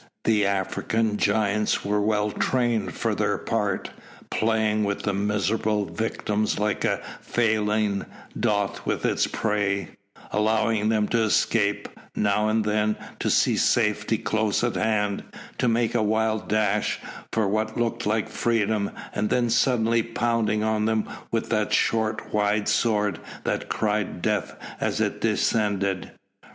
The 0.23 0.47
African 0.47 1.15
giants 1.17 1.85
were 1.85 2.01
well 2.01 2.31
trained 2.31 2.95
for 2.95 3.13
their 3.13 3.37
part, 3.37 3.91
playing 4.31 4.83
with 4.83 5.03
the 5.03 5.13
miserable 5.13 5.85
victims 5.85 6.57
like 6.57 6.83
a 6.83 7.01
feline 7.21 8.07
doth 8.39 8.83
with 8.83 9.05
its 9.05 9.27
prey, 9.27 9.89
allowing 10.31 10.89
them 10.89 11.07
to 11.09 11.21
escape, 11.21 11.87
now 12.15 12.49
and 12.49 12.65
then, 12.65 12.95
to 13.19 13.29
see 13.29 13.55
safety 13.57 14.17
close 14.17 14.63
at 14.63 14.73
hand, 14.73 15.23
to 15.59 15.67
make 15.67 15.93
a 15.93 16.01
wild 16.01 16.49
dash 16.49 16.99
for 17.31 17.47
what 17.47 17.77
looked 17.79 18.07
like 18.07 18.27
freedom, 18.27 18.89
and 19.13 19.29
then 19.29 19.51
suddenly 19.51 20.01
bounding 20.01 20.63
on 20.63 20.85
them 20.85 21.07
with 21.29 21.49
that 21.49 21.73
short 21.73 22.33
wide 22.33 22.67
sword 22.67 23.19
that 23.43 23.69
cried 23.69 24.23
death 24.23 24.55
as 24.79 24.99
it 24.99 25.21
descended. 25.21 26.09